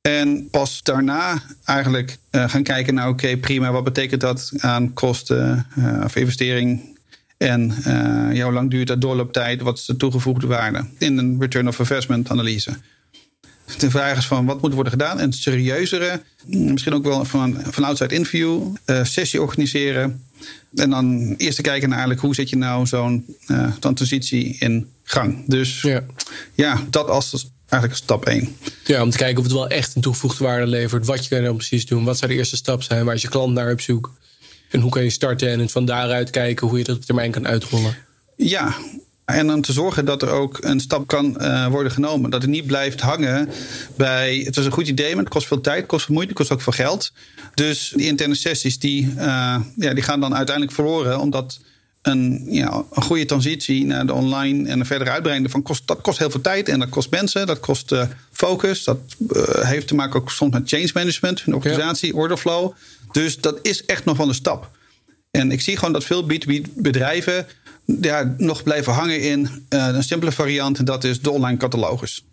[0.00, 5.66] En pas daarna eigenlijk eh, gaan kijken naar, oké, prima, wat betekent dat aan kosten
[5.76, 6.98] eh, of investering?
[7.36, 9.60] En eh, ja, hoe lang duurt dat doorlooptijd?
[9.60, 10.84] Wat is de toegevoegde waarde?
[10.98, 12.70] In een return of investment analyse.
[13.78, 15.20] De vraag is van wat moet worden gedaan?
[15.20, 18.62] Een serieuzere, misschien ook wel van, van outside interview,
[19.02, 20.24] sessie organiseren.
[20.74, 23.36] En dan eerst te kijken naar eigenlijk hoe zet je nou zo'n
[23.80, 25.44] zo'n transitie in gang.
[25.46, 26.04] Dus Ja.
[26.54, 28.56] ja, dat als eigenlijk stap 1.
[28.84, 31.06] ja, om te kijken of het wel echt een toegevoegde waarde levert.
[31.06, 32.04] Wat je kan dan precies doen.
[32.04, 33.04] Wat zou de eerste stap zijn?
[33.04, 34.12] Waar is je klant naar op zoek?
[34.70, 37.30] En hoe kan je starten en het van daaruit kijken hoe je dat op termijn
[37.30, 37.96] kan uitrollen?
[38.36, 38.76] Ja,
[39.24, 42.30] en dan te zorgen dat er ook een stap kan eh, worden genomen.
[42.30, 43.48] Dat het niet blijft hangen
[43.96, 44.38] bij.
[44.38, 46.60] Het was een goed idee, maar het kost veel tijd, kost veel moeite, kost ook
[46.60, 47.12] veel geld.
[47.54, 51.60] Dus die interne sessies die, eh, ja, die gaan dan uiteindelijk verloren, omdat
[52.02, 56.00] een, ja, een goede transitie naar de online en een verdere uitbreiding van kost, dat
[56.00, 58.84] kost heel veel tijd en dat kost mensen, dat kost eh, focus.
[58.84, 62.72] Dat eh, heeft te maken ook soms met change management, een organisatie, order flow.
[63.12, 64.70] Dus dat is echt nog wel een stap.
[65.30, 67.46] En ik zie gewoon dat veel B2B bedrijven
[68.00, 70.78] ja, nog blijven hangen in eh, een simpele variant.
[70.78, 72.24] En dat is de online catalogus.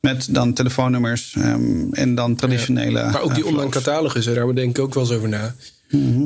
[0.00, 3.10] Met dan telefoonnummers ehm, en dan traditionele.
[3.10, 5.54] Maar ook die online catalogus, daar denk ik ook wel eens over na.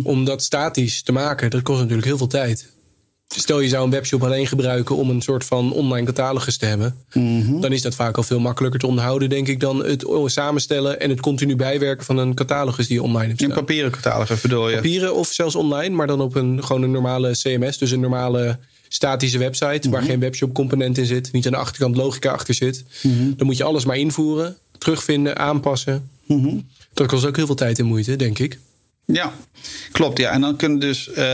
[0.03, 2.73] Om dat statisch te maken, dat kost natuurlijk heel veel tijd.
[3.29, 6.97] Stel je zou een webshop alleen gebruiken om een soort van online catalogus te hebben.
[7.61, 11.11] Dan is dat vaak al veel makkelijker te onderhouden, denk ik, dan het samenstellen en
[11.11, 13.55] het continu bijwerken van een catalogus die je online hebt staan.
[13.55, 14.75] papieren catalogus bedoel je?
[14.75, 17.79] Papieren of zelfs online, maar dan op een, gewoon een normale CMS.
[17.79, 18.59] Dus een normale
[18.89, 21.33] statische website waar geen webshop component in zit.
[21.33, 22.85] Niet aan de achterkant logica achter zit.
[23.37, 26.11] Dan moet je alles maar invoeren, terugvinden, aanpassen.
[26.93, 28.59] Dat kost ook heel veel tijd en moeite, denk ik.
[29.07, 29.33] Ja,
[29.93, 30.19] klopt.
[30.19, 30.31] Ja.
[30.31, 31.25] En dan kunnen dus eh,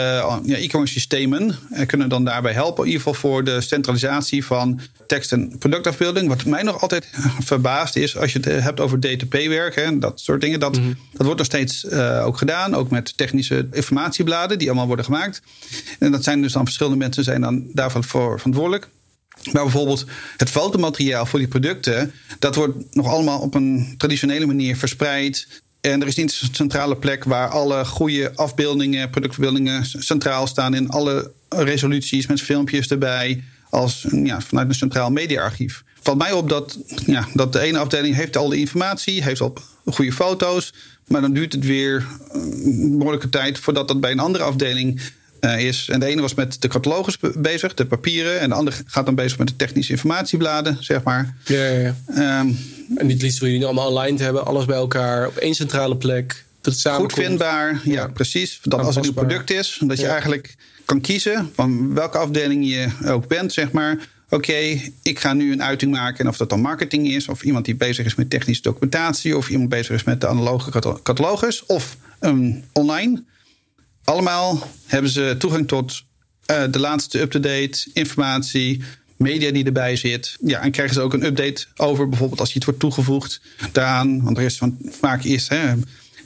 [0.44, 2.84] ja, e-commerce systemen eh, kunnen dan daarbij helpen.
[2.84, 6.28] In ieder geval voor de centralisatie van tekst- en productafbeelding.
[6.28, 7.08] Wat mij nog altijd
[7.50, 10.60] verbaast is als je het hebt over DTP-werk en dat soort dingen.
[10.60, 10.74] Dat,
[11.12, 12.74] dat wordt nog steeds eh, ook gedaan.
[12.74, 15.42] Ook met technische informatiebladen die allemaal worden gemaakt.
[15.98, 18.88] En dat zijn dus dan verschillende mensen zijn dan daarvoor voor verantwoordelijk.
[19.52, 20.06] Maar bijvoorbeeld
[20.36, 25.62] het fotomateriaal voor die producten, dat wordt nog allemaal op een traditionele manier verspreid.
[25.80, 30.88] En er is niet een centrale plek waar alle goede afbeeldingen, productverbeeldingen centraal staan in
[30.88, 35.82] alle resoluties met filmpjes erbij, als ja, vanuit een centraal mediaarchief.
[36.02, 39.56] Valt mij op dat, ja, dat de ene afdeling heeft al de informatie, heeft al
[39.84, 40.72] goede foto's,
[41.06, 45.04] maar dan duurt het weer een behoorlijke tijd voordat dat bij een andere afdeling eh,
[45.40, 45.88] is.
[45.90, 48.40] En de ene was met de catalogus be- bezig, de papieren.
[48.40, 51.34] En de andere gaat dan bezig met de technische informatiebladen, zeg maar.
[51.44, 51.94] Ja, ja, ja.
[52.14, 52.48] Ehm,
[52.96, 55.54] En niet liefst wil je die allemaal online te hebben, alles bij elkaar op één
[55.54, 56.44] centrale plek.
[56.60, 58.58] Dat het samen goed vindbaar, ja, precies.
[58.62, 60.10] Dat als er een product is, dat je Ja.
[60.10, 63.98] eigenlijk kan kiezen van welke afdeling je ook bent, zeg maar.
[64.28, 66.18] Oké, ik ga nu een uiting maken.
[66.24, 69.48] En of dat dan marketing is, of iemand die bezig is met technische documentatie, of
[69.50, 73.24] iemand bezig is met de analoge catalogus, of um, online.
[74.10, 76.02] Allemaal hebben ze toegang tot
[76.50, 78.82] uh, de laatste up-to-date informatie,
[79.16, 80.36] media die erbij zit.
[80.40, 83.40] Ja, en krijgen ze ook een update over bijvoorbeeld als je iets wordt toegevoegd
[83.72, 84.22] daaraan.
[84.22, 85.74] Want er is van, vaak eerst hè,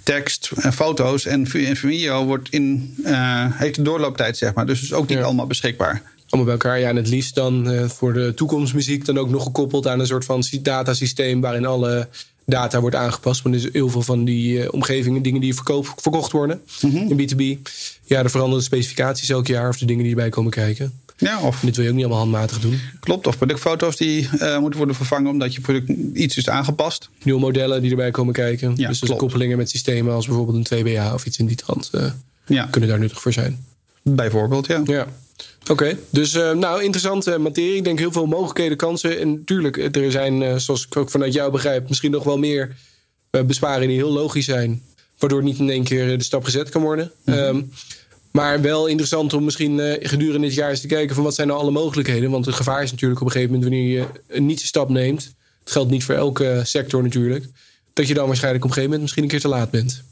[0.03, 4.67] tekst en foto's en, video wordt in, uh, heeft een doorlooptijd, zeg maar.
[4.67, 6.03] Dus is ook niet allemaal beschikbaar.
[6.29, 6.81] Allemaal bij elkaar.
[6.81, 10.07] Ja, en het liefst dan uh, voor de toekomstmuziek dan ook nog gekoppeld aan een
[10.07, 12.09] soort van datasysteem waarin alle
[12.47, 13.43] data wordt aangepast.
[13.43, 16.91] Want er is heel veel van die uh, omgevingen, dingen die verkoop, verkocht worden mm
[16.91, 17.19] -hmm.
[17.19, 17.71] in B2B.
[18.05, 20.93] Ja, er veranderen de specificaties elk jaar of de dingen die erbij komen kijken.
[21.17, 22.81] Ja, of, dit wil je ook niet allemaal handmatig doen.
[23.01, 27.09] Klopt, of productfoto's die uh, moeten worden vervangen omdat je product iets is aangepast.
[27.23, 28.73] Nieuwe modellen die erbij komen kijken.
[28.77, 31.91] Ja, dus, dus koppelingen met systemen als bijvoorbeeld een 2BA of iets in die trant
[31.95, 32.05] uh,
[32.47, 32.69] ja.
[32.71, 33.65] kunnen daar nuttig voor zijn.
[34.03, 34.83] Bijvoorbeeld, ja.
[34.85, 35.07] ja.
[35.71, 37.77] Oké, dus uh, nou, interessante materie.
[37.77, 39.19] Ik denk heel veel mogelijkheden, kansen.
[39.21, 42.77] En natuurlijk, er zijn, zoals ik ook vanuit jou begrijp, misschien nog wel meer
[43.31, 44.83] besparingen die heel logisch zijn.
[45.19, 47.13] Waardoor niet in één keer de stap gezet kan worden.
[47.25, 47.43] Mm -hmm.
[47.43, 47.71] um,
[48.35, 51.49] maar wel interessant om misschien uh, gedurende dit jaar eens te kijken van wat zijn
[51.49, 52.31] nou alle mogelijkheden.
[52.31, 55.35] Want het gevaar is natuurlijk op een gegeven moment wanneer je een niet stap neemt.
[55.61, 57.45] Het geldt niet voor elke sector natuurlijk.
[57.93, 60.03] Dat je dan waarschijnlijk op een gegeven moment misschien een keer te laat bent.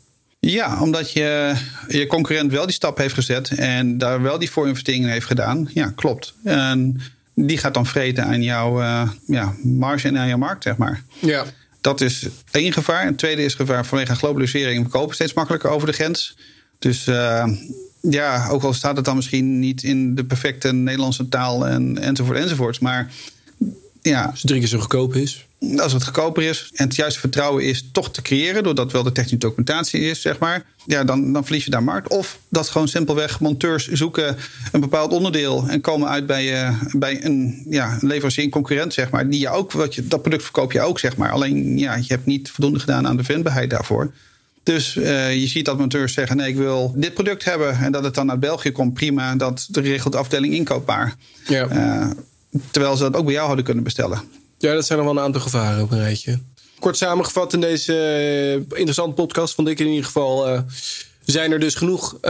[0.47, 1.55] Ja, omdat je,
[1.89, 5.69] je concurrent wel die stap heeft gezet en daar wel die voorinvesteringen heeft gedaan.
[5.75, 6.35] Ja, klopt.
[6.45, 7.01] En
[7.35, 11.03] die gaat dan vreten aan jouw uh, ja, marge en aan jouw markt, zeg maar.
[11.19, 11.45] Ja.
[11.81, 13.05] Dat is één gevaar.
[13.05, 14.85] Het tweede is gevaar vanwege globalisering.
[14.85, 16.37] We kopen steeds makkelijker over de grens.
[16.79, 17.47] Dus uh,
[18.01, 22.39] ja, ook al staat het dan misschien niet in de perfecte Nederlandse taal en, enzovoort
[22.39, 22.81] enzovoort.
[22.81, 23.11] Maar
[24.03, 24.25] ja.
[24.25, 25.47] Als het drie keer zo goedkoop is.
[25.77, 29.13] Als het goedkoper is en het juiste vertrouwen is toch te creëren, doordat wel de
[29.13, 30.65] technische documentatie is, zeg maar.
[30.87, 32.09] Ja, dan, dan verlies je daar markt.
[32.09, 34.37] Of dat gewoon simpelweg monteurs zoeken
[34.73, 39.11] een bepaald onderdeel en komen uit bij, uh, bij een, ja, leverancier, een concurrent, zeg
[39.11, 39.29] maar.
[39.29, 41.31] Die je ook, wat je, dat product verkoop je ook, zeg maar.
[41.31, 44.13] Alleen ja, je hebt niet voldoende gedaan aan de vindbaarheid daarvoor.
[44.63, 47.79] Dus uh, je ziet dat monteurs zeggen: nee, ik wil dit product hebben.
[47.79, 49.35] En dat het dan uit België komt, prima.
[49.37, 51.15] Dat regelt de afdeling inkoopbaar.
[51.47, 51.69] Ja.
[51.73, 52.11] Uh,
[52.71, 54.23] terwijl ze dat ook bij jou hadden kunnen bestellen.
[54.59, 56.39] Ja, dat zijn nog wel een aantal gevaren op een rijtje.
[56.79, 60.65] Kort samengevat in deze uh, interessante podcast vond ik in ieder geval.
[61.25, 62.21] zijn er dus genoeg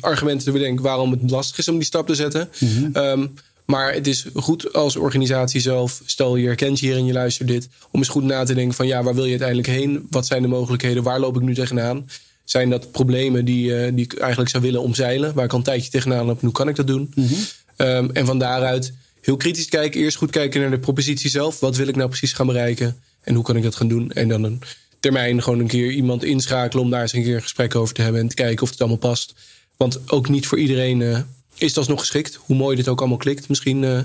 [0.00, 2.48] argumenten te bedenken waarom het lastig is om die stap te zetten.
[2.58, 2.96] Mm -hmm.
[2.96, 3.34] um,
[3.64, 7.48] maar het is goed als organisatie zelf, stel je herkent je hier en je luistert
[7.48, 10.06] dit, om eens goed na te denken van ja, waar wil je uiteindelijk heen?
[10.10, 11.02] Wat zijn de mogelijkheden?
[11.02, 12.08] Waar loop ik nu tegenaan?
[12.44, 15.34] Zijn dat problemen die, uh, die ik eigenlijk zou willen omzeilen?
[15.34, 16.40] Waar ik al een tijdje tegenaan loop?
[16.40, 17.12] Hoe kan ik dat doen?
[17.14, 17.86] Mm -hmm.
[17.86, 18.92] um, en van daaruit
[19.24, 20.00] heel kritisch kijken.
[20.00, 21.60] Eerst goed kijken naar de propositie zelf.
[21.60, 23.02] Wat wil ik nou precies gaan bereiken?
[23.20, 24.10] En hoe kan ik dat gaan doen?
[24.10, 24.60] En dan een
[25.00, 28.02] termijn gewoon een keer iemand inschakelen om daar eens een keer een gesprek over te
[28.02, 29.34] hebben en te kijken of het allemaal past.
[29.76, 31.18] Want ook niet voor iedereen uh,
[31.54, 32.34] is dat nog geschikt.
[32.34, 33.48] Hoe mooi dit ook allemaal klikt.
[33.48, 33.98] Misschien, uh,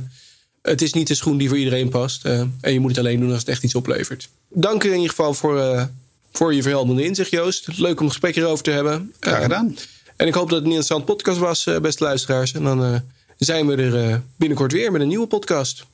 [0.62, 2.26] het is niet de schoen die voor iedereen past.
[2.26, 4.30] Uh, en je moet het alleen doen als het echt iets oplevert.
[4.50, 5.90] Dank in ieder geval voor,
[6.32, 7.78] voor je verhelderende inzicht, Joost.
[7.78, 9.14] Leuk om een gesprek hierover te hebben.
[9.20, 9.78] Graag gedaan.
[10.16, 12.54] En ik hoop dat het een interessante podcast was, beste luisteraars.
[12.54, 13.04] En dan
[13.46, 15.86] zijn we er binnenkort weer met een nieuwe podcast.